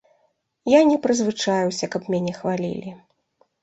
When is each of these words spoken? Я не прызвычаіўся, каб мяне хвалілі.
Я 0.73 0.79
не 0.93 0.95
прызвычаіўся, 1.05 1.93
каб 1.97 2.11
мяне 2.17 2.37
хвалілі. 2.43 3.01